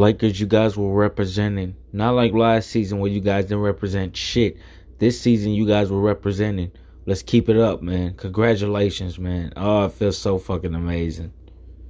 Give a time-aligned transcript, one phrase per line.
[0.00, 1.76] Lakers, you guys were representing.
[1.92, 4.56] Not like last season where you guys didn't represent shit.
[4.98, 6.72] This season, you guys were representing.
[7.04, 8.14] Let's keep it up, man.
[8.14, 9.52] Congratulations, man.
[9.56, 11.34] Oh, it feels so fucking amazing.